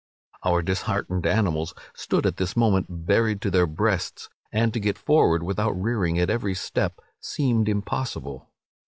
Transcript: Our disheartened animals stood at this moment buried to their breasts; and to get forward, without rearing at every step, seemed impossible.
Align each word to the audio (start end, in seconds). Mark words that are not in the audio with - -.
Our 0.43 0.63
disheartened 0.63 1.27
animals 1.27 1.75
stood 1.93 2.25
at 2.25 2.37
this 2.37 2.55
moment 2.55 2.87
buried 3.05 3.39
to 3.41 3.51
their 3.51 3.67
breasts; 3.67 4.29
and 4.51 4.73
to 4.73 4.79
get 4.79 4.97
forward, 4.97 5.43
without 5.43 5.79
rearing 5.79 6.17
at 6.17 6.27
every 6.27 6.55
step, 6.55 6.99
seemed 7.19 7.69
impossible. 7.69 8.49